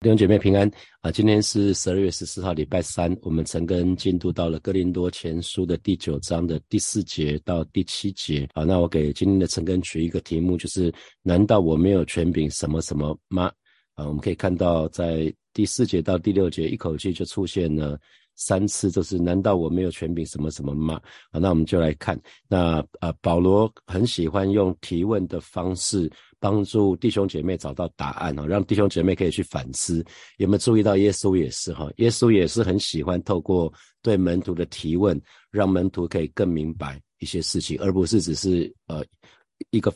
[0.00, 0.70] 弟兄姐妹平安
[1.00, 1.10] 啊！
[1.10, 3.12] 今天是十二月十四号，礼拜三。
[3.20, 8.48] 我们曾跟进度到了哥林多前书的第九章的第四节到第七节。
[8.54, 13.50] 好，那我给今天的陈根取一个题目，就是难道我没有权柄什么什么吗？
[13.94, 17.98] 啊，我们可以看到在第四节到第六节，一口气就出现了
[18.36, 21.00] 三次，就是难道我没有权柄什么什么吗？
[21.32, 26.08] 啊，那我们就来看，那啊，保罗很喜欢用提问的方式。
[26.40, 30.04] 帮助弟兄姐妹找到答案哦，让弟兄姐妹可以去反思。
[30.36, 31.90] 有没有注意到耶稣也是哈？
[31.96, 35.20] 耶稣也是很喜欢透过对门徒的提问，
[35.50, 39.04] 让门徒可以更明白一些事情，而不是只是呃
[39.70, 39.92] 一个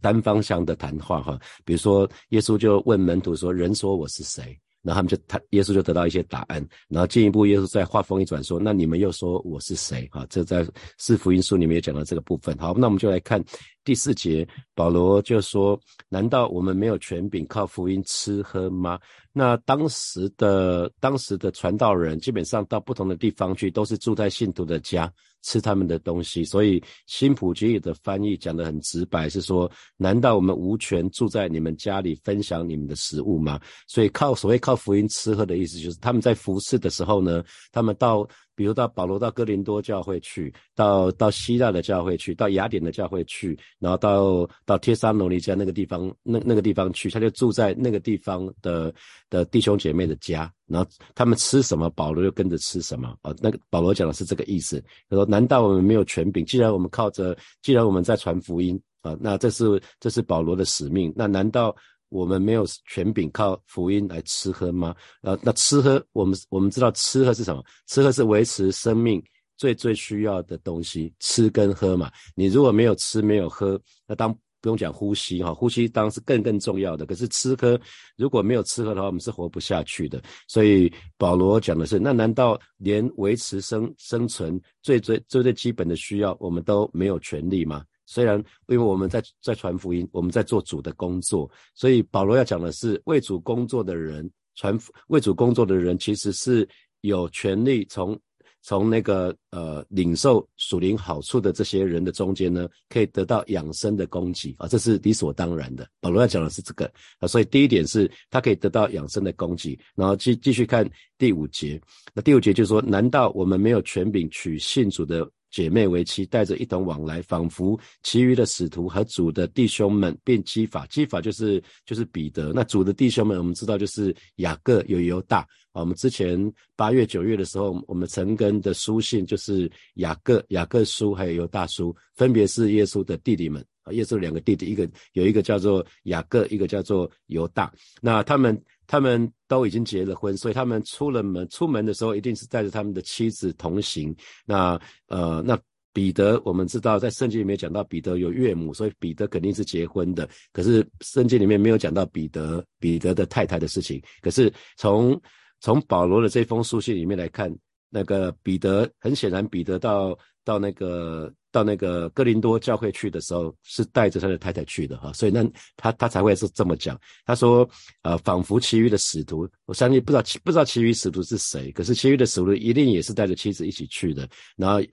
[0.00, 1.40] 单方向的谈话哈。
[1.64, 10.64] 比如说，耶稣就问门徒说：“人说我是谁？”然后他们就他耶稣就得到一些答案，然后进一步耶稣再话锋一转说：“那你们又说我是谁？”哈，这在
[10.96, 12.56] 四福音书里面也讲到这个部分。
[12.56, 13.44] 好，那我们就来看
[13.82, 15.78] 第四节，保罗就说
[16.08, 18.96] ：“难道我们没有权柄靠福音吃喝吗？”
[19.34, 25.12] 那当时的当时的传道人基本上到不同的地方去，都是住在信徒的家。
[25.46, 33.60] 吃他们的东西，所以新普吉的翻译讲得很直白，是说：难道我们无权住在你们家里分享你们的食物吗？
[33.86, 38.28] 所以靠所谓靠福音吃喝的意思，就是他们在服侍的时候呢，他们到。
[38.56, 48.92] 比如到保罗到哥林多教会去，到到希腊的教会去，到雅典的教会去，然后到到帖撒罗尼迦那个地方，那那个地方去，他就住在那个地方的
[49.30, 53.32] 的弟兄姐妹的家，然后他们吃什么，保罗就跟着吃什么啊。
[53.40, 54.82] 那个保罗讲的是这个意思。
[55.08, 56.44] 他说：难道我们没有权柄？
[56.46, 61.12] 既然我们靠着，既然我们在传福音啊，那这是这是保罗的使命。
[61.14, 61.76] 那难道？
[62.08, 64.94] 我们没有权柄靠福音来吃喝吗？
[65.22, 67.62] 呃，那吃喝，我们我们知道吃喝是什么？
[67.86, 69.22] 吃喝是维持生命
[69.56, 72.10] 最最需要的东西，吃跟喝嘛。
[72.34, 77.06] 你如果没有吃没有喝，那当不用讲呼吸哈，呼吸当然是更更重要的。
[77.06, 77.78] 可是吃喝
[78.16, 80.20] 如果没有吃喝的话，我们是活不下去的。
[80.48, 87.84] 所以保罗讲的是，那难道连维持生生存最最最最基本的需要，我们都没有权利吗？
[88.06, 94.78] 虽然因为我们在在传福音，我们在做主的工作，所以保罗要讲的是为主工作的人，传
[95.08, 96.66] 为主工作的人其实是
[97.00, 98.18] 有权利从
[98.62, 105.88] 从那个呃领受属灵好处的这些人的中间呢，可以得到养生的供给啊，这是理所当然的。
[106.00, 110.88] 保罗要讲的是这个啊，所以第一点是他可以得到养生的供给，然后继继续看
[111.18, 111.80] 第五节，
[112.14, 115.28] 那第五节就是说，难道我们没有权柄取信主的？
[115.50, 122.52] 姐妹为妻，带着一同往来，仿佛其余的使徒和主的弟兄们便基法，基法就是就是彼得。
[122.52, 125.38] 那主的弟兄们，我们知道就是雅各有犹大
[125.72, 125.80] 啊。
[125.80, 133.92] 我们之前八月九月的时候，我们曾跟的书信就是雅各雅各书还有犹大书，分别是耶稣的弟弟们啊。
[133.92, 137.72] 耶稣两个弟弟，一个有一个叫做雅各，一个叫做犹大。
[138.00, 138.60] 那他们。
[138.86, 144.14] 他们都已经结了婚，所以他们出了门，出门的时候一定是带着他们的妻子同行。
[144.44, 145.58] 那呃，那
[145.92, 150.28] 彼得，我们知道在圣经里面讲到彼得有岳母，所以彼得肯定是结婚的。
[150.52, 154.02] 可是圣经里面没有讲到彼得彼得的太太的事情。
[154.20, 155.18] 可是从
[155.60, 157.50] 从保罗的这封书信里面来看，
[157.90, 161.32] 那个彼得很显然，彼得到到那个。
[161.52, 165.42] 到那个哥林多教会去的时候，是带着他的太太去的哈，所以那
[165.74, 167.00] 他他才会是这么讲。
[167.24, 167.66] 他说，
[168.02, 174.28] 呃，仿佛其余的使徒，我相信不知道不知道其余使徒是谁，可是其余的使徒一定也是带着妻子一起去的。
[174.54, 174.86] 然后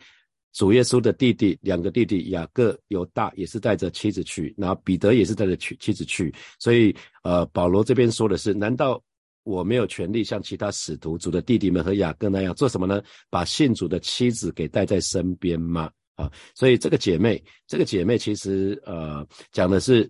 [0.53, 6.33] 主耶稣的弟弟两个弟弟雅各有大也是带着妻子去，然后彼得也是带着妻妻子去。
[6.59, 9.03] 所以呃，保罗这边说的是，难道
[9.43, 13.01] 我没有权利像其他使徒主的弟弟们和雅各那样做什么呢？
[13.29, 15.89] 把信主的妻子给带在身边吗？
[16.15, 20.09] 啊，所以这个姐妹，这个姐妹其实呃讲的是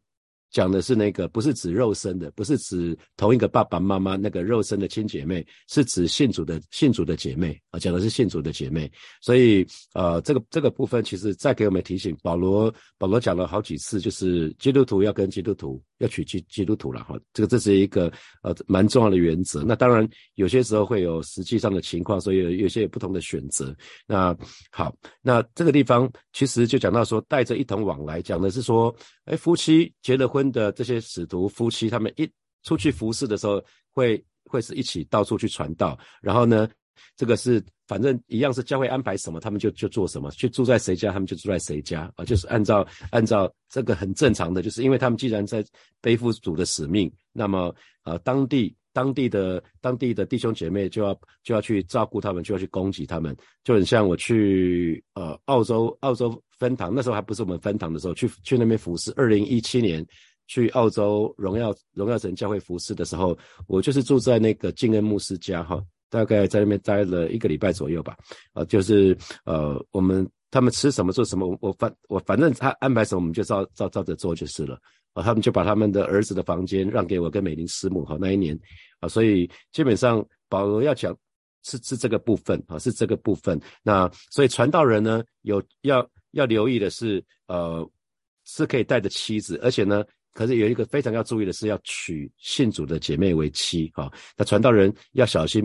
[0.52, 8.92] 讲的是那个不是指肉身的，不是指同一个爸爸妈妈那个肉身的亲姐妹，是指信主的信主的姐妹啊，讲的是信主的姐妹。
[9.22, 15.82] 所以呃这个这个部分其实再给我们提醒，保罗保罗讲了好几次，就是基督徒要跟基督徒。
[16.04, 18.12] 要娶基基督徒了哈，这个这是一个
[18.44, 19.64] 呃蛮重要的原则。
[19.64, 23.76] 那当然有些时候会有实际上的情况，所以有有些不同的选择。
[24.06, 24.36] 那
[24.70, 28.96] 好，那这个地方其实就讲到说，带着一同往来，讲的是说，
[29.26, 32.30] 哎，夫妻结了婚的这些使徒夫妻，他们一
[32.64, 33.64] 出去服侍的时候，
[33.94, 36.70] 会会是一起到处去传道，然后呢。
[37.18, 37.62] 这个是
[37.94, 45.64] 反正一样是教会安排什么，他们就就做什么，去住在谁家，他们就住在谁家啊，就是按照按照这个很正常的，就是因为他们既然在
[46.02, 47.72] 背负主的使命，那么
[48.04, 51.14] 呃当地当地的当地的弟兄姐妹就要
[51.44, 59.14] 就要去照顾他们，就要去供给他们，就很像我去呃澳洲澳洲分堂，那时候还不是我们分堂的时候，去去那边服侍。
[59.16, 60.04] 二零一七年
[60.48, 63.38] 去澳洲荣耀荣耀城教会服侍的时候，
[63.68, 65.80] 我就是住在那个敬恩牧师家哈，
[66.14, 68.16] 大概在那边待了一个礼拜左右吧。
[68.54, 74.78] 啊，就是呃，我们他们吃什么做什么，我反我反正他安排什么，我们就照照照着做就是了。
[75.14, 78.58] 啊，他们就把他们的儿子的房间让给我跟美玲师母哈，那一年
[79.00, 81.18] 啊，所以基本上保罗要讲
[81.64, 83.60] 是是这个部分啊，是这个部分。
[83.82, 87.90] 那所以传道人呢，有要要留意的是，呃，
[88.46, 90.04] 是可以带着妻子，而且呢。
[90.36, 94.12] 可是有一个非常要注意的是，要娶信主的姐妹为妻哈。
[94.36, 95.62] 那传道人要小心，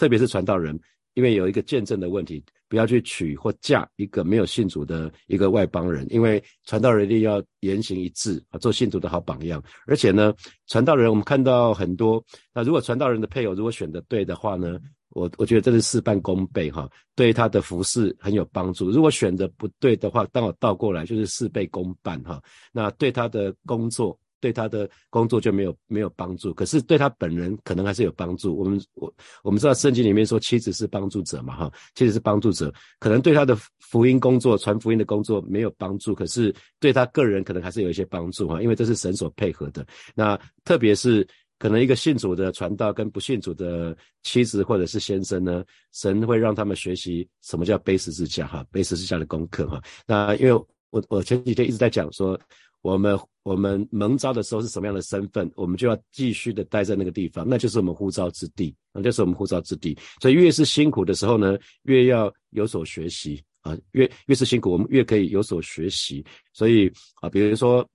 [0.00, 0.80] 特别是传道人，
[1.12, 9.62] 因为有一个见证的问题，不要去娶或嫁一个没有信主的一个外邦人，因为传道人一定要言行一致啊，做信主的好榜样。
[9.86, 10.32] 而且呢，
[10.68, 12.24] 传道人我们看到很多，
[12.54, 14.80] 那如果传道人的配偶如果选的对的话呢？
[15.12, 18.90] 我我觉得这是事半功倍哈，对他的服饰很有帮助。
[18.90, 22.40] 如果选择不对的话，当我倒过来就是事倍功半哈。
[22.70, 26.52] 那对他的工作，对他的工作就没有没有帮助。
[26.54, 28.56] 可是对他本人可能还是有帮助。
[28.56, 39.86] 我们我我们知道圣经里面说妻子是帮助者嘛哈，妻子是帮助者，可能对他的福音工作、传福音的工作没有帮助，可是对他个人可能还是有一些帮助哈，因为这是神所配合的。
[40.14, 41.26] 那特别是。
[41.60, 45.62] 可能一个信主的传道跟不信主的妻子或者是先生呢，
[45.92, 49.78] 神会让他们学习什么叫背十字架哈，背十字架的功课哈。
[50.06, 50.52] 那因为
[50.88, 52.40] 我我前几天一直在讲说，
[52.82, 59.96] 我们我们蒙召的时候是什么样的身份，我们就要继续的待在那个地方，那就是我们呼召之地，那就是我们呼召之地。
[60.20, 66.24] 所以越是辛苦的时候呢，越要有所学习啊，越越是辛苦，我们越可以有所学习。
[66.52, 66.90] 所以
[67.20, 67.86] 啊，比如说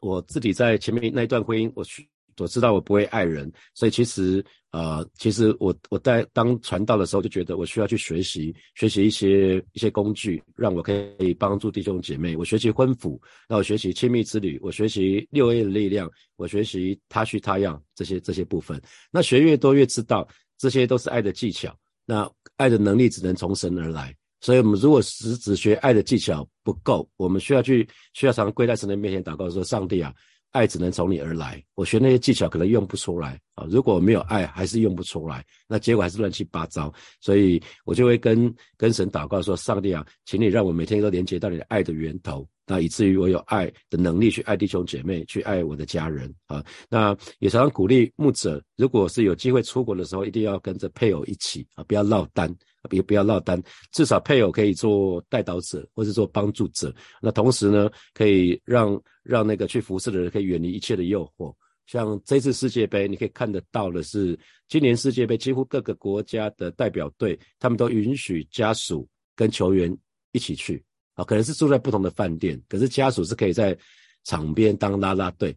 [0.00, 2.08] 我自己在前面那一段婚姻，我去。
[2.38, 4.42] 我知道我不会爱人，所以其实
[4.72, 12.34] 呃，其实我我在当传道的时候就觉得我需要去学习学习一些一些工具，让我可以帮助弟兄姐妹。
[12.34, 18.80] 我学习婚辅，那我学习亲密之旅，我学习六 A 的力量，我学习他需他样这些这些部分。
[19.10, 20.26] 那学越多越知道，
[20.56, 21.76] 这些都是爱的技巧。
[22.06, 22.26] 那
[22.56, 30.14] 爱的能力只能从神而来，所以我们如果只只学爱的技巧不够，我们需要去需要常跪在神的面前祷告说：上帝啊。
[30.52, 33.66] 爱只能从你而来，我学那些技巧可能用不出来啊。
[33.68, 36.92] 如果没有爱，还是用不出来，那结果还是乱七八糟。
[37.20, 46.64] 所以我就会跟跟神祷告说：上帝啊，请你让我每天都连接到你的爱的源头，那以至于我有爱的能力去爱弟兄姐妹，去爱我的家人啊。
[46.88, 52.54] 那也常常鼓励牧者，如果是有机会出国的时候，一定要跟着配偶一起啊，不要落单。
[52.88, 53.62] 别不要落单，
[53.92, 56.94] 至少配偶可以做带导者，或是做帮助者。
[57.20, 61.54] 那同时呢，可以让让那个去服侍的人可以远离一切的诱惑。
[61.86, 64.38] 像这次世界杯，你可以看得到的是，
[64.68, 69.96] 今年世界杯几乎各个国家的代表队，他们都允许家属跟球员
[70.32, 70.82] 一起去
[71.14, 73.76] 啊，可能是住在不同的饭店，可是家属是可以在
[74.24, 75.54] 场边当拉拉队，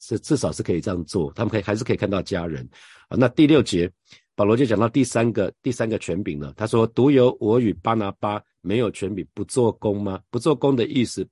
[0.00, 2.66] 是至少是可以这样做，他们可以还是可以看到家人
[3.08, 3.16] 啊。
[3.16, 3.90] 那第六节。
[4.36, 6.52] 保罗就讲到第三个第三个权柄了。
[6.56, 10.20] 他说：“独有我与巴拿巴没有权柄不做工吗？
[10.30, 11.26] 不做工的意思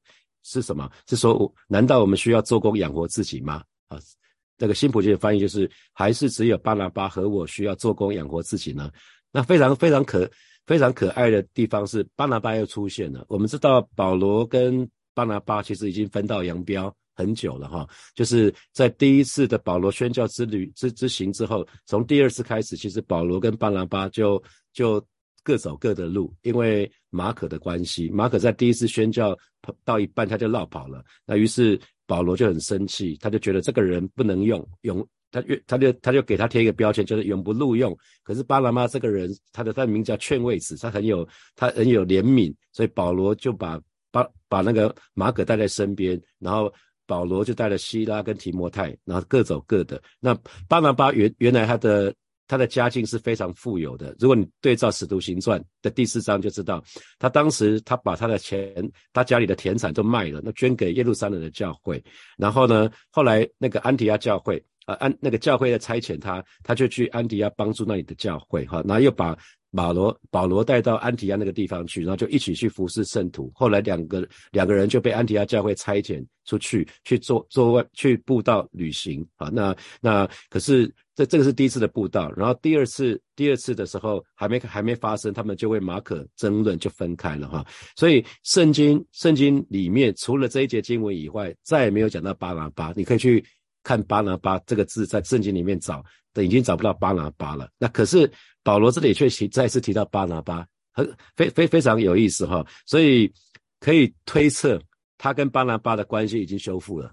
[0.44, 0.90] 是什么？
[1.08, 3.62] 是说，难道我们需要做工养活自己吗？
[3.88, 3.98] 啊，
[4.56, 8.90] 这个新普金的翻译就是：还是只有巴拿巴和我需要做工养活自己呢？
[9.32, 10.30] 那非常非常可
[10.66, 13.24] 非常可爱的地方是，巴拿巴又出现了。
[13.28, 24.42] 我们知道保罗跟巴拿巴其实已经分道扬镳。”很久了哈，就是在第一次的保罗宣教之旅之之行之后，从第二次开始，其实保罗跟巴拿巴就
[24.72, 25.04] 就
[25.44, 29.36] 各走各的路，因为马可的关系，马可在第一次宣教
[29.84, 37.94] 到一半他就绕跑了，那于是保罗就很生气，他就觉得这个人不能用，永他越他就他就给他贴一个标签，就是永不录用。
[38.22, 43.78] 可是巴拿巴这个人，他的他的名叫劝慰子，他很有他很有怜悯，所以保罗就把
[44.10, 46.72] 把把那个马可带在身边，然后。
[47.12, 50.00] 保罗就带了希拉跟提摩太，然后各走各的。
[50.18, 50.34] 那
[50.66, 52.14] 巴拿巴原原来他的
[52.48, 54.16] 他的家境是非常富有的。
[54.18, 56.82] 如果你对照《使徒行传》的第四章就知道，
[57.18, 62.02] 他当时他把他的钱，他家里的田产都卖了，那捐给耶路撒冷的教会。
[62.38, 69.36] 然后呢，后来那个安提亚教会啊，安那个教会的差遣他，他就去安提亚帮助那里的教会，哈，然后又把。
[69.74, 73.50] 保罗保罗带到安提亚那个地方去，然后就一起去服侍圣徒。
[73.54, 79.48] 后来两个两个人就被安提亚教会差遣出去去做做外去布道旅行啊。
[79.50, 87.66] 那那可是这这个是第一次的布道，然后第二次第二次的时候还没还没发生，他们就为马可争论就分开了哈。
[87.96, 92.92] 所以圣经圣经里面除了这一节经文以外，再也没有讲到巴拿巴。
[92.94, 93.42] 你可以去
[93.82, 96.04] 看巴拿巴这个字在圣经里面找，
[96.36, 97.68] 已经找不到巴拿巴了。
[97.78, 98.30] 那可是。
[98.64, 103.28] 保罗这里却提再次提到巴拿巴，很非非非常有意思哈，所以
[103.80, 104.80] 可以推测
[105.18, 107.12] 他跟巴拿巴的关系已经修复了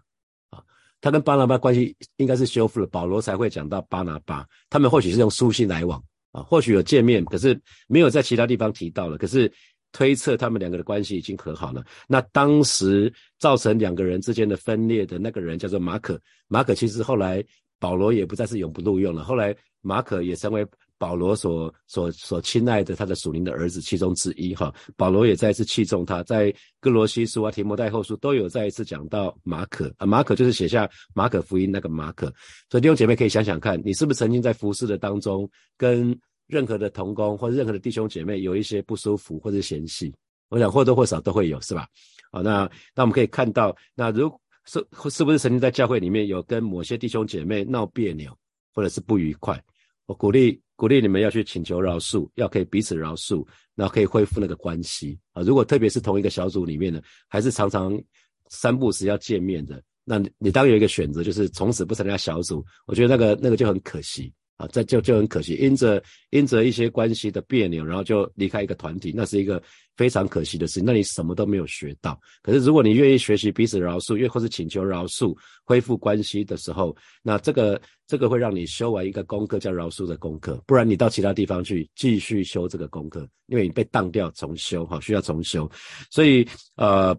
[0.52, 0.62] 啊。
[1.02, 4.46] 他跟巴拿巴关系应该是修复了，保罗才会讲到巴拿巴。
[4.70, 6.00] 他们或许是用书信来往
[6.32, 9.18] 啊，或许有见面，可是没有在其他地方提到了。
[9.18, 9.52] 可是
[9.92, 11.84] 推测他们两个的关系已经和好了。
[12.08, 17.44] 那当时造成两个人之间的分裂的那个人叫做马可，马可其实后来
[17.80, 20.66] 保罗也不再是永不录用了，后来马可也成为。
[21.00, 32.26] 保罗所所所亲爱的他的属灵的儿子其中之一哈，保罗也再一次器重他，在哥罗西书啊、提摩太后书都有再一次讲到马可啊，马可就是写下马可福音那个马可，
[32.70, 36.14] 所以弟兄姐妹可以想想看，你是不是曾经在服侍的当中跟
[36.50, 40.14] 任何的同工或者任何的弟兄姐妹有一些不舒服或者嫌隙？
[40.50, 41.88] 我想或多或少都会有，是吧？
[42.32, 44.30] 好，那那我们可以看到，那如
[44.66, 48.38] 是是不是曾经在教会里面有跟某些弟兄姐妹闹别扭
[48.74, 49.64] 或者是不愉快？
[50.08, 50.62] 我鼓励。
[50.80, 55.44] 鼓励你们要去请求饶恕，要可以彼此饶恕，然后可以恢复那个关系啊。
[55.44, 58.02] 如果特别是同一个小组里面的，还是常常
[58.48, 64.34] 三不时要见面的，那你当有一个选择，就是从此不参加小组，我觉得那个那个就很可惜。
[64.60, 69.64] 啊，这就就很可惜，因着因着一些关系的别扭，然后就离开一个团体，那是一个
[69.96, 70.82] 非常可惜的事。
[70.84, 72.20] 那你什么都没有学到。
[72.44, 80.62] 可是如果你愿意学习彼此饶恕，又或是请求饶恕，恢复关系的时候，那这个这个会让你修完一个功课，叫饶恕的功课。
[80.68, 85.72] 不然你到其他地方去继续修这个功课，因为你被当掉重修，哈，需要重修。
[86.12, 87.18] 所以呃，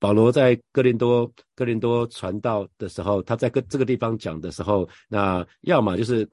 [0.00, 6.26] 保罗在哥林多哥林多传道的时候，他在个这个地方讲的时候，那要么就是。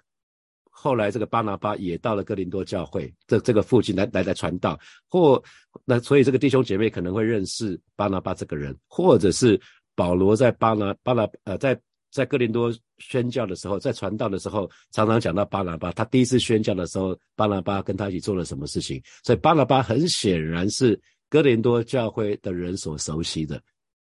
[0.78, 4.78] 后来这个巴拿巴也到了哥林多教会，这这个附近来来来传道，
[5.08, 5.42] 或
[5.86, 9.60] 那所以这个弟兄姐妹可能会认识巴拿巴这个人，或者是
[9.96, 11.80] 保罗在巴拿巴拿呃在
[12.12, 23.56] 在哥林多宣教的时候，在传道的时候，常常讲到巴拿巴，他第一次宣教的时候，巴拿巴跟他一起做了什么事情，所以巴拿巴很显然是哥林多教会的人所熟悉的，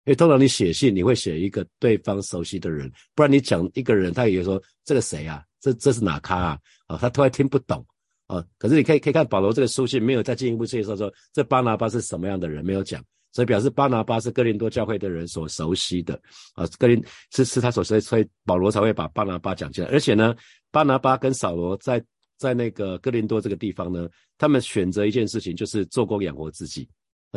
[0.04, 5.43] 因为通常你写信你会写一个对方熟悉的人，不然你讲一个人，他也会说这个谁啊？
[5.64, 6.59] 这这是哪咖啊？
[6.88, 7.83] 啊，他突然听不懂
[8.26, 8.44] 啊。
[8.59, 13.02] 可是你可以可以看保罗这个书信，没有再进一步介绍说这巴拿巴是什么样的人，没有讲，
[13.33, 16.21] 所以表示巴拿巴是哥林多教会的人所熟悉的
[16.52, 16.66] 啊。
[16.78, 19.90] 哥林是是他所熟悉，所以保罗才会把巴拿巴讲进来。
[19.90, 20.37] 而且呢，
[20.71, 22.04] 巴拿巴跟扫罗在
[22.37, 24.06] 在那个哥林多这个地方呢，
[24.37, 26.87] 他们选择一件事情，就是做工养活自己。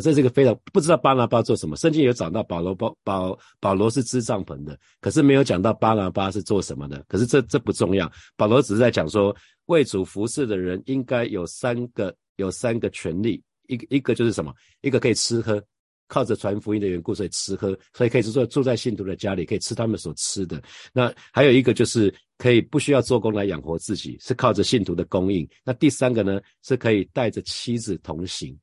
[0.02, 1.76] 这是一个非常不知道巴拿巴做什么。
[1.76, 7.04] 圣经有讲到保罗保保保罗是支帐篷的，可是没有讲到巴拿巴是做什么的。
[7.08, 9.36] 可是这这不重要，保罗只是在讲说，
[9.66, 14.54] 为主服侍的人应该有三个有三个权利，一个一个就是什么？
[14.82, 15.62] 一个可以吃喝，
[16.08, 20.62] 靠着传福音的缘故，所以吃喝，所以可以住住在信徒的家里，可以吃他们所吃的。
[20.94, 25.48] 那还有一个就是可以不需要做工来养活自己，是靠着信徒的供应。
[25.64, 28.58] 那第三个呢，是可以带着妻子同行。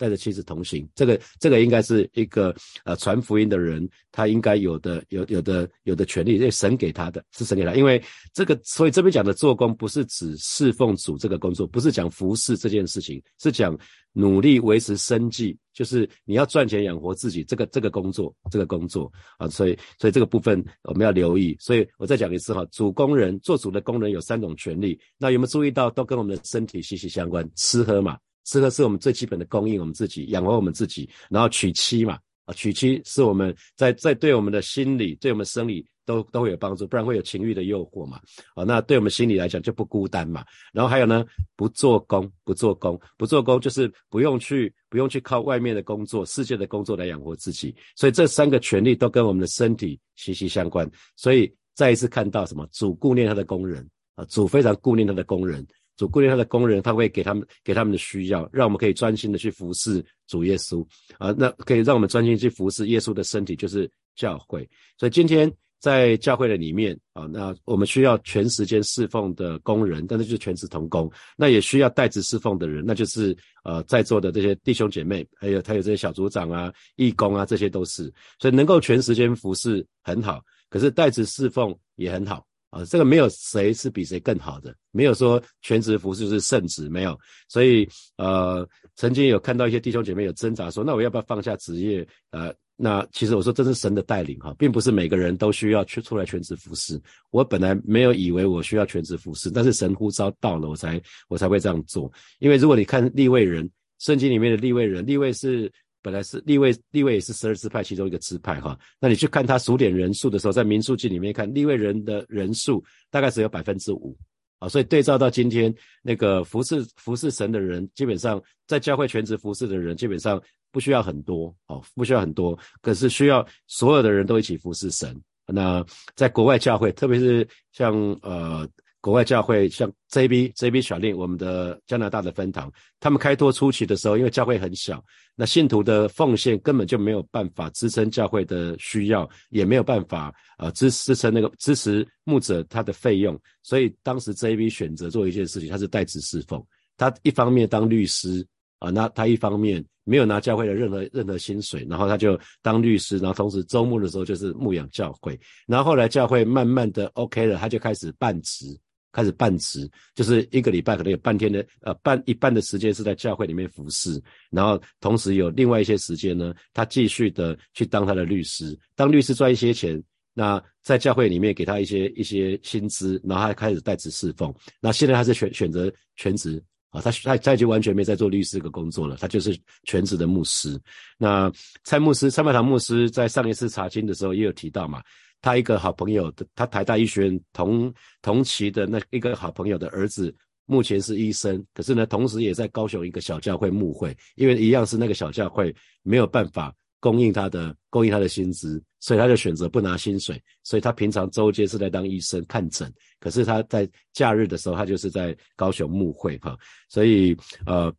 [0.00, 8.02] 带着妻子同行，这个这个应该是一个呃传福音的人，他应该有的有有的有的权利，因为神给他的是神给他，因为
[8.32, 13.78] 这个所以这边讲的做工不是指侍奉主这个工作，不是讲服侍这件事情，是讲
[14.14, 19.12] 努力维持生计，就是你要赚钱养活自己这个这个工作这个工作。
[19.36, 28.16] 啊，所以所以这个部分我们要留意，所以我再讲一次哈，主工人做主的工人有三种权利，那有没有注意到都跟我们的身体息息相关，吃喝嘛。
[28.44, 38.20] 吃喝是我们最基本的供应，我们自己养活我们自己，然后娶妻嘛，啊，娶妻是我们在在对我们的心理、对我们生理都都会有帮助，不然会有情欲的诱惑嘛，
[38.54, 40.44] 啊，那对我们心理来讲就不孤单嘛。
[40.72, 47.74] 然后还有呢，不做工，不做工，不做工就是不用去不用去靠外面的工作、世界的工作来养活自己。
[47.94, 50.90] 所以这三个权利都跟我们的身体息息相关。
[51.14, 55.64] 所以再一次看到什么，主顾念他的工人啊，主非常顾念他的工人。
[56.00, 60.82] 主雇佣他的工人，他会给他们给他们的需要，让我们可以专心的去服侍主耶稣
[61.18, 64.66] 啊，那可以让我们专心去服侍耶稣的身体，就是教会。
[64.96, 71.12] 所以今天在教会的里面啊，那我们需要全时间侍奉的工人，但是就是全职同工。
[71.36, 78.10] 那也需要代职侍奉的人，那就是呃在座的这些弟兄姐妹，还有还有这些小组长啊、义工啊，这些都是。
[78.38, 80.40] 所以能够全时间服侍很好，
[80.70, 82.46] 可是代职侍奉也很好。
[82.70, 87.18] 啊，这个没有谁是比谁更好的，没有说全职服侍是圣职，没有。
[87.48, 92.06] 所以，呃，曾经有看到一些弟兄姐妹有挣扎说，那我要不要放下职业？
[92.30, 97.00] 呃，那其实我说这是神的带领哈，并不是每个人都需要去出来全职服侍。
[97.30, 102.10] 我本来没有以为我需要全职服侍，但是神呼召到了，我才我才会这样做。
[102.38, 105.70] 因为如果你看立位人，圣经里面的立位人，立位是。
[106.02, 108.78] 本来是立位，立位也是十二支派其中一个支派哈。
[109.00, 114.16] 那你去看他数点人数的时候，在民数记里面看立位人的人数大概只有百分之五
[114.58, 114.68] 啊。
[114.68, 120.42] 所以对照到今天那个服侍服侍神的人，基本上在教会全职服侍的人，基本上
[120.72, 125.14] 不需要很多哦，不需要很多，可是需要所有的人都一起服侍神。
[125.46, 128.68] 那在国外教会，特别是像呃。
[129.00, 135.02] 国外教会像 JB JB 小令，我们的加拿大的分堂，他们开拓初期的时候，因为教会很小，
[135.34, 146.62] 那信徒的奉献根本就没有办法支撑教会的需要，也没有办法呃支支撑那个支持牧者他的费用，所以当时 JB 选择做一件事情，他是代职侍奉，
[146.98, 148.46] 他一方面当律师
[148.80, 158.78] 啊，那他一方面没有拿教会的任何任何薪水，然后他就当律师，然后同时周末的时候就是牧养教会，然后后来教会慢慢的 OK 了，他就开始办职。
[159.12, 170.00] 开始半职，就是一个礼拜可能有半天的，呃，半一半的时间是在教会里面服侍，然后同时有另外一些时间呢，他继续的去当他的律师，当律师赚一些钱，
[170.32, 174.54] 那在教会里面给他一些一些薪资，然后他开始代职侍奉。
[174.80, 180.80] 那现在他是选选择全职啊，他他他已经完全没在做律师这个工作了，他就是全职的牧师。
[181.18, 181.50] 那
[181.84, 185.02] 蔡牧师蔡麦堂牧师在上一次查经的时候也有提到嘛。
[185.42, 187.92] 他一个好朋友的，他台大医学院同
[188.22, 190.34] 同期的那一个好朋友的儿子，
[190.66, 206.56] 目前是医生，可是呢，同时也在高雄一个小教会牧会，因为一样是那个小教会没有办法供应他的供应他的薪资，所以他就选择不拿薪水，所以他平常周间是在当医生看诊，可是他在假日的时候，他就是在高雄牧会哈，
[206.88, 207.92] 所以呃。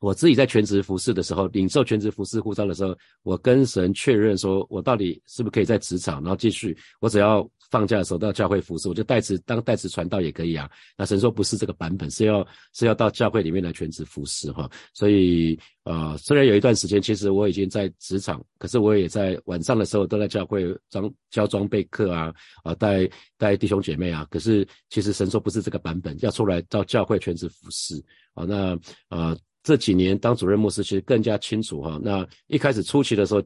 [0.00, 10.68] 我自己在全职服侍的时候，领受全职服侍护照的时候，我跟神确认说，我到底是不是可以在职场，然后继续，我只要放假的时候到教会服侍，我就代职当代职传道也可以啊。
[10.96, 14.68] 那神说不是这个版本，是要是要到教会里面来全职服侍哈。
[14.94, 22.32] 所以呃，虽然有一段时间，其实我已经在职场，可是我也在晚上的时候都在教会装教装备课啊，
[22.64, 24.26] 啊带带弟兄姐妹啊。
[24.30, 28.02] 可是其实神说不是这个版本，要出来到教会全职服侍
[28.32, 28.46] 啊。
[28.46, 28.78] 那
[29.10, 29.36] 呃。
[29.62, 32.00] 这几年当主任牧师，其实更加清楚哈。
[32.02, 33.42] 那一开始初期的时候，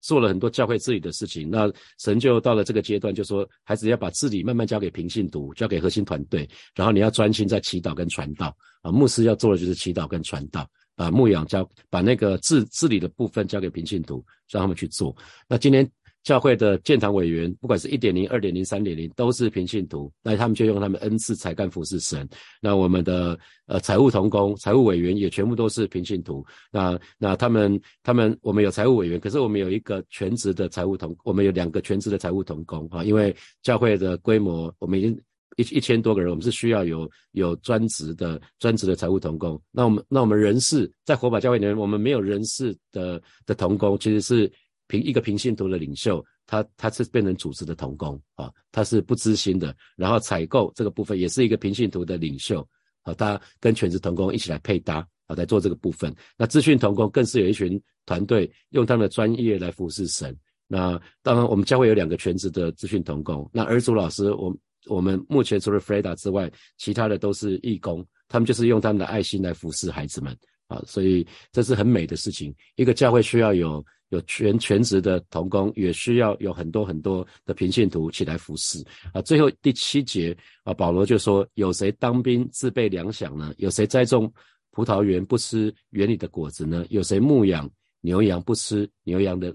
[0.00, 1.48] 做了很多教会治理的事情。
[1.48, 8.90] 那神就到了这个阶段，就说孩子要把治理慢慢交给平信徒，交给核心团队，然后你要专心在祈祷跟传道啊。
[8.90, 15.16] 牧师要做的就是祈祷跟传道啊，牧养交把那个治治理的部分交给平信徒，让他们去做。
[15.48, 15.88] 那今天。
[16.22, 22.28] 教会的建堂委员，不管是一点零、二点零、三点零，都是平信徒，那他们就用他们恩赐才干服侍神。
[22.60, 26.44] 那我们的呃财务同工、财务委员也全部都是平信徒。
[26.70, 33.02] 那那他们他们我们有财务委员，可是我们有一个全职的财务同，我们有两个全职的财务同工啊。
[33.02, 35.20] 因为教会的规模，我们已经
[35.56, 39.60] 一一千多个人，我们是需要有有专职的专职的财务同工。
[39.72, 44.48] 那我们那我们人事在火把教会里面，我们没有人事的的同工，其实是。
[44.92, 49.74] 凭一个平信徒的领袖，他他是变成组织的同工啊，他是不知心的。
[49.96, 52.60] 然后采购这个部分也是一个平信徒的领袖
[53.00, 54.96] 啊，他跟全职同工一起来配搭
[55.28, 56.14] 啊，在做这个部分。
[56.36, 60.36] 那资讯同工更是有一群团队用他们的专业来服侍神。
[60.68, 63.48] 那当然，我们教会有两个全职的资讯同工。
[63.50, 64.54] 那儿主老师，我
[64.88, 72.54] 我们目前除了 Freda 之外，其他的都是义工，他们就是用他们的爱心来服侍孩子们啊，所以这是很美的事情。
[72.76, 73.82] 一个教会需要有。
[74.12, 78.78] 有全全职的童工，也需要有很多很多的平信徒起来服侍
[79.12, 79.20] 啊。
[79.22, 83.54] 最后第七节啊，保罗就说：有谁当兵自备粮饷呢？
[83.56, 84.30] 有谁栽种
[84.70, 86.84] 葡萄园不吃园里的果子呢？
[86.90, 87.68] 有谁牧养
[88.02, 89.54] 牛羊不吃牛羊的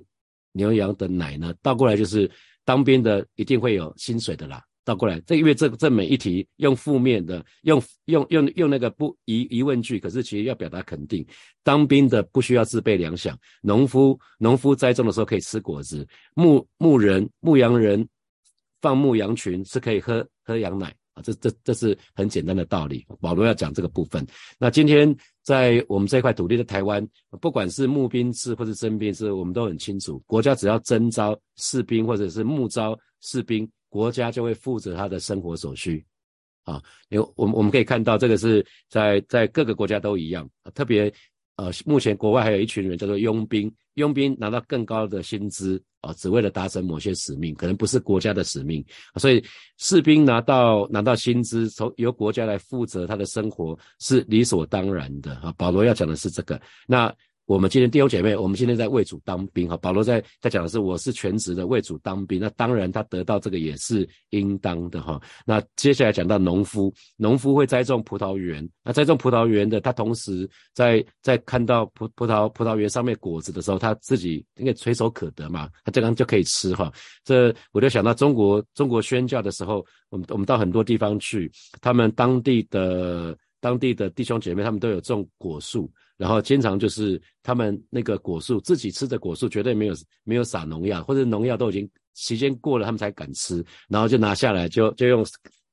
[0.53, 1.53] 牛羊的奶呢？
[1.61, 2.29] 倒过来就是
[2.65, 4.63] 当兵的一定会有薪水的啦。
[4.87, 11.27] 倒过来，这因为这这每一题用负面的，用用用用那个不疑疑问句，可是其实要表达肯定。
[11.61, 18.07] 当兵的不需要自备粮饷，农夫农夫栽种的时候可以吃果子，牧牧人牧羊人
[18.79, 23.05] 放牧羊群是可以喝喝羊奶啊，这这这是很简单的道理。
[23.19, 24.25] 保罗要讲这个部分。
[24.57, 27.05] 那今天在我们这块土地的台湾，
[27.41, 33.69] 不管是募兵制或者征兵制，我们都很清楚，国家只要征召士兵或者是募招士兵。
[33.97, 36.05] 国家就会负责他的生活所需，
[36.65, 36.79] 啊，
[37.09, 41.11] 有我们我们可以看到这个是在在各个国家都一样，特别
[41.55, 49.43] 呃，目前国外还有一群人叫做佣兵，佣兵拿到更高的薪资啊，只为了达成某些使命，可能不是国家的使命，所以
[49.77, 55.51] 士兵拿到拿到薪资，从由国家来负责他的生活是理所当然的啊。
[55.57, 57.11] 保罗要讲的是这个，那。
[57.47, 59.77] 我们今天弟兄姐妹，我们今天在为主当兵哈。
[59.77, 65.17] 保罗在在讲的是，我是全职的为主当兵，那当然他得到这个也是应当的哈。
[65.45, 76.91] 那接下来讲到农夫，农夫会栽种葡萄园，那栽种葡萄园的，他同时在在看到葡葡萄葡萄园上面果子的时候，他自己应该垂手可得嘛，他这样就可以吃哈。
[77.23, 85.91] 这我就想到中国中国宣教的时候，我们我们到很多地方去，他们当地的当地的弟兄姐妹，他们都有种果树。
[86.15, 95.25] 然后经常就是他们那个果树自己吃的果树绝对没有没有撒农药，或者农药都已经时间过了他们才敢吃，然后就拿下来就就用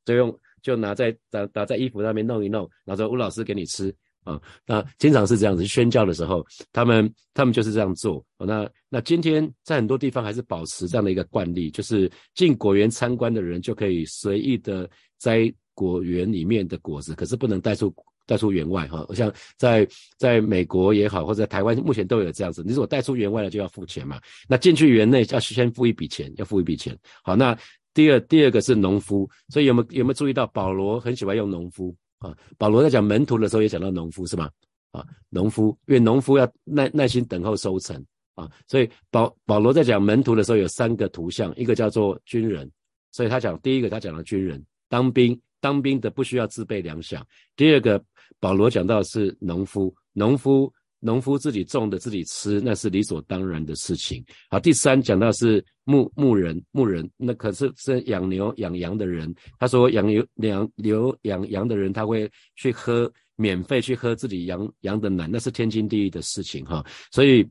[0.05, 3.95] 就用就拿在打打在衣服上面弄一弄，然后说吴老师给你吃。
[4.25, 8.25] 啊，那经常是这样子宣教的时候，他们他们就是这样做。
[8.39, 17.95] 那那今天在很多地方还是保持这样的一个惯例，就是进果园参观的人就可以随意的摘果园里面的果子，可是不能带出
[18.27, 19.05] 带出园外哈。
[19.09, 24.21] 我像在在美国也好，或者在台湾目前都有这样子，你如果带出园外了就要付钱嘛。
[24.49, 26.97] 那进去园内要先付一笔钱，要付一笔钱。
[27.23, 27.57] 好，那
[27.93, 31.95] 第二第二个是农夫，所以有没有有没有注意到保罗很喜欢用农夫？
[32.19, 34.49] 啊，保罗在讲门徒的时候也讲到农夫是吗？
[34.93, 38.03] 啊，农夫，因为农夫要耐耐心等候收成
[38.35, 42.71] 啊，所以保保罗在讲门徒的时候有三个图像，一个叫做军人，
[43.11, 47.18] 所以他讲第一个他讲了军人当兵，当兵的不需要自备粮饷；
[47.57, 48.03] 第二个
[48.38, 50.70] 保罗讲到是农夫，农夫。
[51.07, 54.24] 农夫自己种的自己吃，那是理所当然的事情。
[54.48, 59.35] 好，第三讲到是牧牧人，牧人那可是是养牛养羊的人。
[59.59, 66.83] 他说养牛养牛养羊的人，他会去喝免费去喝自己羊羊的奶，那是天经地义的事情哈。
[67.12, 67.46] 所以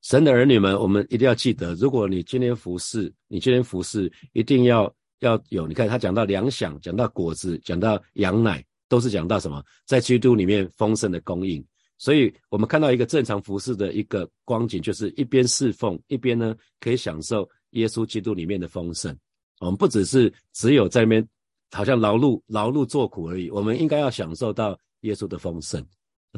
[0.00, 4.90] 神的儿女们，我们一定要记得，如果你今天服侍，你今天服侍一定要
[5.20, 5.66] 要有。
[5.66, 9.62] 你看他讲到粮饷，讲到果子，讲到羊奶，都是讲到什么？
[9.86, 11.64] 在基督里面丰盛的供应。
[11.98, 19.16] 所以我们看到一个正常服饰的一个光景，就是一边侍奉，一边呢可以享受耶稣基督里面的丰盛。
[19.58, 21.28] 我们不只是只有在那边
[21.72, 25.84] 好像劳碌劳碌做苦而已，我们应该要享受到耶稣的丰盛。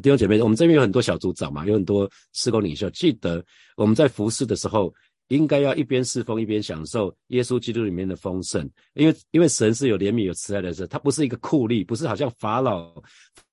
[0.01, 4.91] 弟兄姐妹，我们这边有很多小组长嘛，有很多施工领袖，记得我们在服侍的时候，
[5.35, 8.69] 应该要一边侍奉，一边享受耶稣基督里面的丰盛。
[8.93, 12.93] 因为因为神是有怜悯有慈爱的神，他不是一个酷吏，不是好像法老。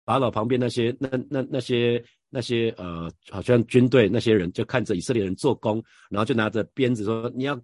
[0.05, 7.61] 法老旁边那些那那那些那些呃，好像军队那些人就看着以色列人做工，然后就拿着鞭子说：“你要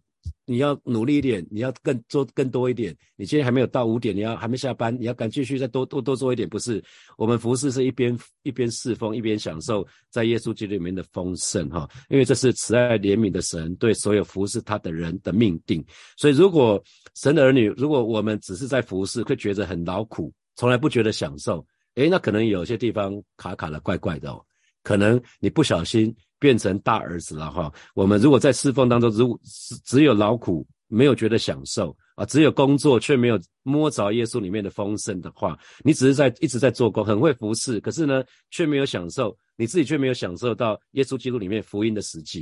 [0.46, 2.94] 你要努力一点，你要更做更多一点。
[3.16, 6.82] 你今天还没有到五点，你要还没下班，你要敢继续再多多多做一点。”不是，
[7.16, 11.88] 我们服侍是一边一边侍奉，一边享受在耶稣基督里面的丰盛哈。
[12.10, 15.82] 因为这是慈爱怜悯的神对所有服侍他的人的命定。
[16.16, 16.82] 所以，如果
[17.14, 21.66] 神的儿女，如果我们只是在服侍，会觉得很劳苦，从来不觉得享受。
[21.94, 24.44] 诶，那可能有些地方卡卡的，怪怪的哦。
[24.82, 27.72] 可能你不小心变成大儿子了哈。
[27.94, 42.40] 我们如果在侍奉当中，如只只有劳苦，没有觉得享受啊，只有工作却没有摸着耶稣里面的丰盛的话，你只是在一直在做工，很会服侍，可是呢，却没有享受，你自己却没有享受到耶稣基督里面福音的实际。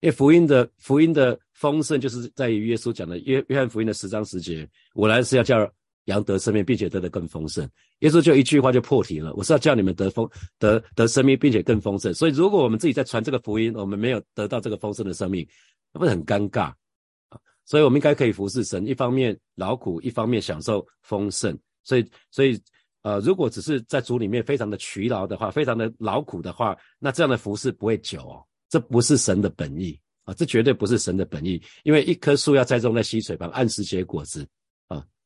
[0.00, 5.68] 因为福音的福音的丰盛，就是在于耶稣讲的约约翰福音的十章十节，我来是要叫。
[6.06, 7.68] 羊得生命，并且得的更丰盛。
[8.00, 12.12] 耶稣就一句话就破题了：我是要叫你们得丰得得生命，并且更丰盛。
[12.12, 15.46] 所以，如果我们自己在传这个福音，我们没有得到这个丰盛的生命，
[15.92, 16.72] 那不是很尴尬
[17.28, 17.38] 啊？
[17.64, 21.56] 所以我们应该可以服侍神，一方面劳苦，一方面享受丰盛。
[21.84, 22.60] 所以，所以
[23.02, 28.42] 呃，如果只是在主里面非常的疲劳的话，非常的劳苦的话，那这样的服侍不会久哦。
[28.68, 30.34] 这不是神的本意啊！
[30.34, 34.44] 这绝对不是神的本意，因为一棵树要栽种在溪水旁，按时结果子。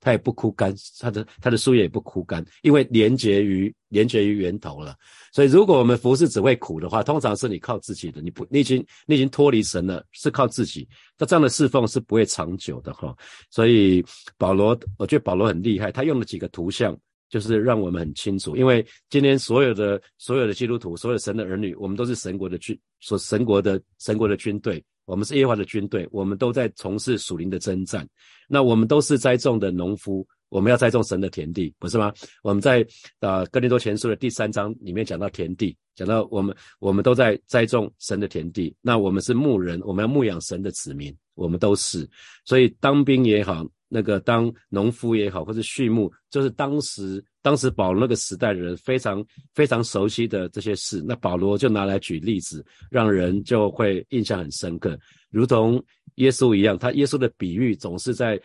[0.00, 4.96] 它也不枯干，它的它的树叶也不枯干，因为连结于连结于源头了。
[5.32, 10.88] 所以，如果我们服侍只会苦的话，通常是你靠自己的，你不你已经你已经脱离神了，是靠自己。
[11.18, 13.14] 那这样的侍奉是不会长久的哈。
[13.50, 14.04] 所以
[14.36, 16.98] 保罗，我觉得保罗很厉害，他用了几个图像，
[17.30, 18.54] 就是让我们很清楚。
[18.54, 24.84] 因为今天所有的所有的基督徒，所有神的儿女，我们都是神国的军，所神国的神国的军队。
[25.06, 28.06] 我们是耶和华的军队，我们都在从事属灵的征战。
[28.46, 32.12] 那我们都是栽种的农夫，我们要栽种神的田地，不是吗？
[32.44, 32.86] 我们在
[33.18, 38.72] 啊哥林多前书的第三章里面讲到田地，讲到我们我们都在栽种神的田地。
[38.80, 42.08] 那我们是牧人，我们要牧养神的子民，我们都是。
[42.44, 47.22] 所以当兵也好，那个当农夫也好，或者畜牧，就是当时。
[47.42, 49.24] 当时保罗那个时代的人非常
[49.54, 54.94] 非常熟悉的这些事，那保罗就拿来举例子，让人就会印象很深刻，
[55.30, 55.82] 如同
[56.16, 58.38] 耶稣一样，他耶稣的比喻总是在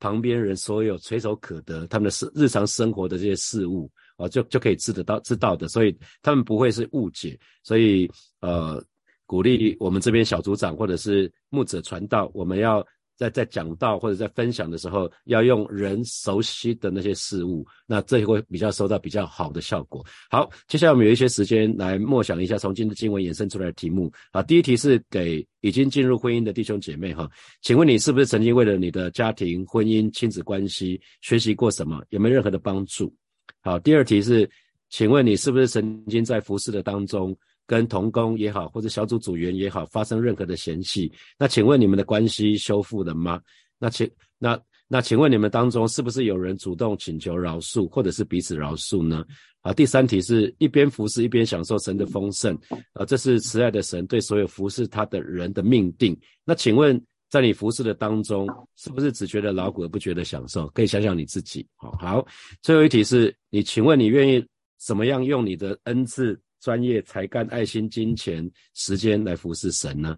[0.00, 8.10] 旁边人所有垂手可得，他们的日日常生活的这些事物啊，就就可以知得到知道的，所以他们不会是误解，所以
[8.40, 8.84] 呃，
[9.26, 12.84] 鼓励我们这边小组长或者是牧者传道，我们要。
[13.20, 20.02] 在在讲到或者在分享的时候，要用人熟悉的那些事物，那这会比较收到比较好的效果。
[20.30, 24.10] 好，接下来我们有一些时间来默想一下从今的经文衍生出来的题目。
[24.32, 27.30] 啊，第一题是给已经进入婚姻的弟兄姐妹哈，
[27.60, 32.02] 请问你是不是曾经为了你的家庭、婚姻、亲子关系学习过什么？
[32.08, 33.14] 有没有任何的帮助？
[33.60, 34.48] 好，第二题是，
[34.88, 37.36] 请问你是不是曾经在服侍的当中？
[37.70, 43.40] 跟同工也好，或者小组组员也好，发生任何的嫌隙，那请问你们的关系修复了吗？
[43.78, 49.24] 那请那那请问你们当中是不是有人主动请求饶恕，或者是彼此饶恕呢？
[49.60, 52.58] 啊，第三题是一边服侍一边享受神的丰盛，
[52.92, 56.18] 啊，这是慈爱的神对所有服侍他的人的命定。
[56.44, 60.66] 那请问在你服侍的当中，是不是只觉得劳苦而不觉得享受？
[60.70, 61.64] 可以想想你自己。
[61.76, 62.26] 好，好，
[62.62, 64.44] 最后一题是你，请问你愿意
[64.84, 66.36] 怎么样用你的恩赐？
[66.60, 70.16] 专业才干、爱心、金钱、时间来服侍神呢？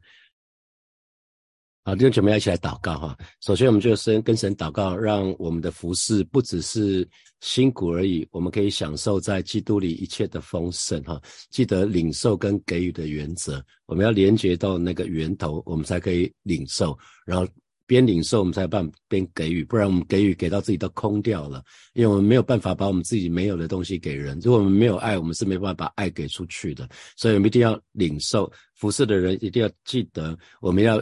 [1.84, 3.16] 好，弟兄姐妹一起来祷告哈。
[3.40, 7.08] 首先，我们就先跟神祷告，让我们的服侍不只是
[7.40, 11.20] 辛苦而已，我们可以享受在基督里一切的丰盛哈。
[11.50, 17.46] 记得领受跟给予的原则，我们要连接到那个源头，我们才可以领受，然后。
[17.92, 24.38] 边领受，我们才有办法边给予，不然我们给予给到自己都空掉了，因为我们没有办法把我们自己没有的东西给人。
[24.42, 26.88] 如果我们没有爱，我们是没办法把爱给出去的。
[27.18, 30.98] 所以我们一定要领受服侍的人，一定要记得，我们要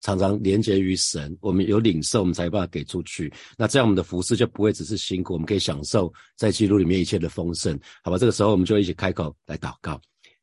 [0.00, 1.38] 常常连接于神。
[1.40, 3.32] 我们有领受，我们才有办法给出去。
[3.56, 7.78] 那这样我们的服侍就不会只是辛苦，我们可以享受在基督里面一切的丰盛。
[8.02, 10.00] 好吧，这个时候我们就一起开口来祷告。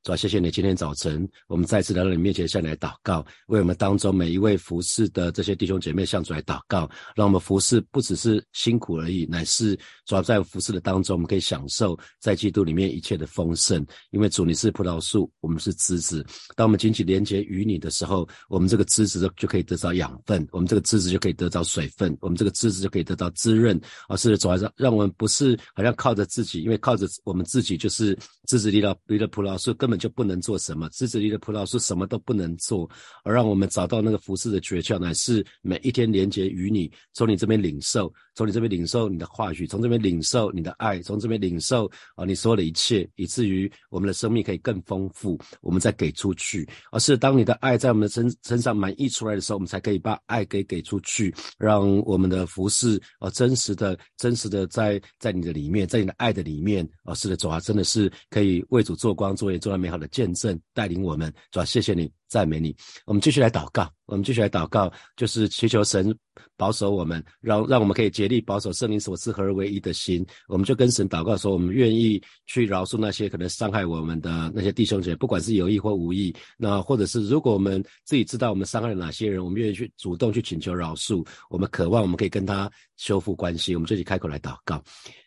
[0.10, 0.50] 主啊，谢谢你！
[0.50, 9.76] 今天早晨，我们再次来到你面前，向你来祷告，为我们当中每一位服侍的这些弟兄姐妹向主来祷告，让我们服侍不只是辛苦而已，乃是
[10.08, 13.86] 主要在服侍的当中，我们可以享受在基督里面一切的丰盛。
[14.10, 16.26] 因为主你是葡萄树，我们是枝子。
[16.56, 23.80] 当我们紧紧连接于你的时候，我们这个枝子就可以得到养分，我们这个枝子就可以得到水分，我们这个枝子就可以得到滋润。
[24.08, 28.18] 而是主要让让我们不是好像靠着自己，因为靠着我们自己就是
[28.48, 29.72] 枝子离了离了葡萄树。
[29.76, 32.90] 根本就不能做什么，枝子里的葡萄树什么都不能做，
[33.24, 46.66] 而让我们找到那个服侍的诀窍，乃是每一天连接与你，从你这边领受，从你这边领受你的话语，从这边领受你的爱，从这边领受啊你所有的一切，以至于我们的生命可以更丰富，我们再给出去。
[46.92, 59.80] 而是当你的爱在我们的身身上满溢出来的时候，我们才可以把爱给给出去，让我们的服饰啊真实的、真实的在在你的里面，在你的爱的里面啊，是的，主啊，真的是可以为主做光，做业，做。
[59.80, 62.74] 美好的见证带领我们，主要谢谢你，赞美你。
[63.06, 66.16] 我们继续来祷告，我们继续来祷告，就是祈求神
[66.56, 70.26] 保守我们，让让我们可以竭力保守圣灵所赐合而为一的心。
[70.48, 76.34] 我们就跟神祷告说，我们愿意去饶恕那些可能伤害我们的那些弟兄姐妹，不管是有意或无意。
[76.58, 81.26] 那或者是如果我们自己知道我们伤害了哪些人，我们愿意去主动去请求饶恕。
[81.50, 83.76] 我们渴望我们可以跟他修复关系。
[83.76, 84.82] 我们自己开口来祷告。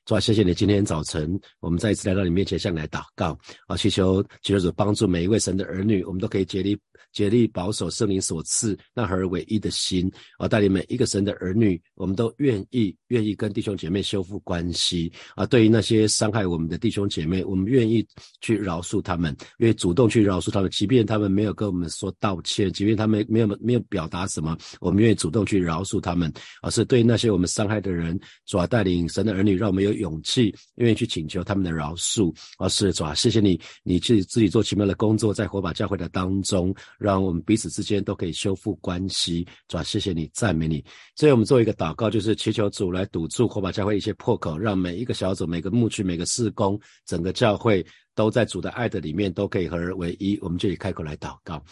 [0.04, 0.52] 主啊，谢谢你！
[0.52, 3.38] 今天早晨，我们再一次来到你面前，向你来祷告
[3.68, 6.76] 啊，祈求祈求主帮助每一位神的儿女，我们都可以竭力
[7.12, 15.46] 竭力保守圣灵所赐那合而为一的心啊，带领每一个神的儿女，我们都愿意愿意跟弟兄姐妹修复关系啊。
[15.46, 18.04] 对于那些伤害我们的弟兄姐妹，我们愿意
[18.40, 26.32] 去饶恕他们，愿意主动去饶恕他们，即便他们没有跟我们说道歉，即便他们没有没有表达什么，我们愿意主动去饶恕他们。
[26.60, 29.91] 而是对那些我们伤害的人，主啊，带领神的儿女，让我们有。
[29.96, 39.46] 勇气，愿意去请求他们的饶恕，而是主，谢谢你，你自己自己做奇妙的工作，在火把教会的当中，让我们彼此之间都可以修复关系。
[39.68, 40.84] 主啊，谢谢你，赞美你。
[41.16, 50.38] 所以我们做一个祷告，就是祈求主来堵住火把教会一些破口，让每一个小组、每个牧区、每个事工，整个教会都在主的爱的里面，都可以合而为一。
[50.40, 51.62] 我们就以开口来祷告。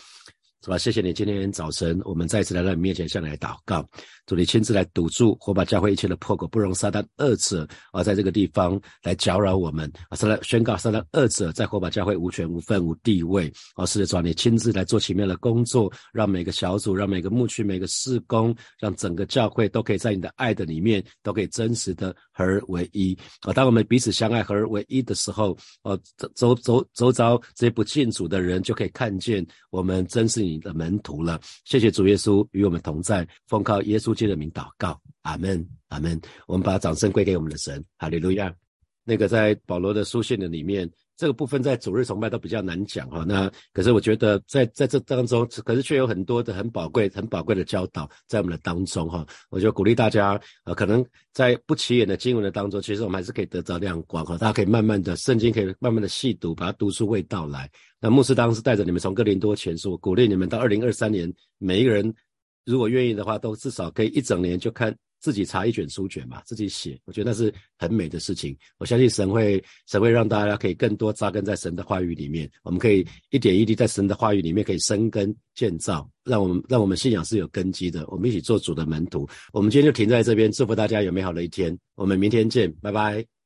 [0.62, 0.76] 是吧？
[0.76, 3.82] 谢谢你，今天早晨我们再次来到你面前，向你来祷告，
[4.30, 23.52] 主你亲自来堵住火把教会一切的破口，不容撒旦二者啊，在这个地方来搅扰我们啊，是来宣告撒旦二者在火把教会无权无份无地位啊，是的，主你亲自来做奇妙的工作，让每个小组，让每个牧区，每个事工，让整个教会都可以在你的爱的里面，都可以真实的合而为一啊。
[23.52, 25.98] 当我们彼此相爱合而为一的时候，哦，
[26.34, 30.40] 周周周遭这些不信主的人就可以看见我们真是。
[30.40, 36.20] 你的门徒了，谢谢主耶稣与我们同在，奉靠耶稣基督的名祷告，阿门，阿门。
[36.46, 38.54] 我们把掌声归给我们的神，哈利路亚。
[39.02, 43.24] 那个在保罗的书信的里面，这个部分在主日崇拜都比较难讲哈。
[43.26, 49.26] 那可是我觉得在在这当中，可是却有很多的很宝贵、很宝贵的教导在我们的当中哈。
[49.48, 54.36] 我就鼓励大家，呃，可能在不起眼的经文的当中，其实我们还是可以得到亮光哈。
[54.36, 57.68] 大家可以慢慢的圣经可以慢慢的细读，把它读出味道来。
[58.00, 62.14] 那牧师当时带着你们从哥林多前书，鼓励你们到二零二三年，每一个人
[62.64, 66.98] 如果愿意的话，都至少可以一整年就看自己查一卷书卷嘛，自己写。
[67.04, 68.56] 我觉得那是很美的事情。
[68.78, 72.50] 我相信神会神会让大家可以更多扎根在神的话语里面。
[72.62, 78.06] 我们可以一点一滴在神的话语里面可以生根建造，让我们让我们信仰是有根基的。
[78.08, 79.28] 我们一起做主的门徒。
[79.52, 81.76] 我们今天就停在这边，祝福大家有美好的一天。
[81.94, 83.39] 我们明天见，拜拜。